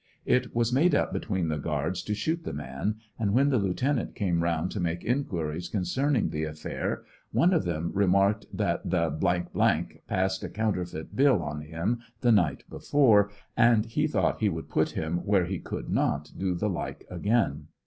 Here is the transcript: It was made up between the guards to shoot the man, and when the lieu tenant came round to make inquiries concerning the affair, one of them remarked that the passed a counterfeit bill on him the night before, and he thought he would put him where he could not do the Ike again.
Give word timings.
It 0.25 0.55
was 0.55 0.73
made 0.73 0.95
up 0.95 1.13
between 1.13 1.49
the 1.49 1.59
guards 1.59 2.01
to 2.05 2.15
shoot 2.15 2.43
the 2.43 2.53
man, 2.53 2.95
and 3.19 3.35
when 3.35 3.49
the 3.51 3.59
lieu 3.59 3.75
tenant 3.75 4.15
came 4.15 4.41
round 4.41 4.71
to 4.71 4.79
make 4.79 5.03
inquiries 5.05 5.69
concerning 5.69 6.31
the 6.31 6.43
affair, 6.43 7.03
one 7.31 7.53
of 7.53 7.65
them 7.65 7.91
remarked 7.93 8.47
that 8.51 8.81
the 8.89 9.91
passed 10.07 10.43
a 10.43 10.49
counterfeit 10.49 11.15
bill 11.15 11.43
on 11.43 11.61
him 11.61 11.99
the 12.21 12.31
night 12.31 12.63
before, 12.67 13.29
and 13.55 13.85
he 13.85 14.07
thought 14.07 14.39
he 14.39 14.49
would 14.49 14.69
put 14.71 14.89
him 14.97 15.17
where 15.19 15.45
he 15.45 15.59
could 15.59 15.91
not 15.91 16.31
do 16.35 16.55
the 16.55 16.71
Ike 16.75 17.05
again. 17.11 17.67